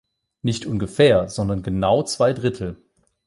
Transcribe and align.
Nicht 0.41 0.65
ungefähr, 0.65 1.29
sondern 1.29 1.61
genau 1.61 2.01
zwei 2.01 2.33
Drittel. 2.33 2.81